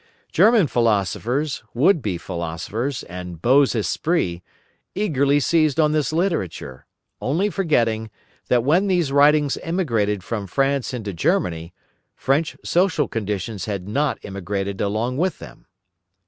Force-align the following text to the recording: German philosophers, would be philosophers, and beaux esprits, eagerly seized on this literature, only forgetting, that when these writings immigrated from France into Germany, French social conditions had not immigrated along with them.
German 0.31 0.65
philosophers, 0.65 1.61
would 1.75 2.01
be 2.01 2.17
philosophers, 2.17 3.03
and 3.03 3.39
beaux 3.39 3.61
esprits, 3.75 4.41
eagerly 4.95 5.39
seized 5.39 5.79
on 5.79 5.91
this 5.91 6.11
literature, 6.11 6.87
only 7.21 7.51
forgetting, 7.51 8.09
that 8.47 8.63
when 8.63 8.87
these 8.87 9.11
writings 9.11 9.57
immigrated 9.63 10.23
from 10.23 10.47
France 10.47 10.91
into 10.91 11.13
Germany, 11.13 11.71
French 12.15 12.57
social 12.65 13.07
conditions 13.07 13.65
had 13.65 13.87
not 13.87 14.17
immigrated 14.25 14.81
along 14.81 15.17
with 15.17 15.37
them. 15.37 15.67